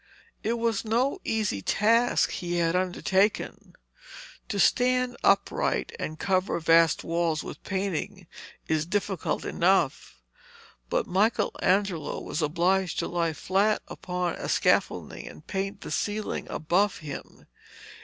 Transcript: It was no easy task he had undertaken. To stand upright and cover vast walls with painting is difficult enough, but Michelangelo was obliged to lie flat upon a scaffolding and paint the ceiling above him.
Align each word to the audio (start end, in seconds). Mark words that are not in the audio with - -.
It 0.41 0.53
was 0.53 0.83
no 0.83 1.19
easy 1.23 1.61
task 1.61 2.31
he 2.31 2.55
had 2.55 2.75
undertaken. 2.75 3.75
To 4.49 4.57
stand 4.59 5.15
upright 5.23 5.91
and 5.99 6.17
cover 6.17 6.59
vast 6.59 7.03
walls 7.03 7.43
with 7.43 7.61
painting 7.63 8.25
is 8.67 8.87
difficult 8.87 9.45
enough, 9.45 10.17
but 10.89 11.05
Michelangelo 11.05 12.19
was 12.19 12.41
obliged 12.41 12.97
to 12.97 13.07
lie 13.07 13.33
flat 13.33 13.83
upon 13.87 14.33
a 14.37 14.49
scaffolding 14.49 15.27
and 15.27 15.45
paint 15.45 15.81
the 15.81 15.91
ceiling 15.91 16.47
above 16.49 16.97
him. 16.97 17.45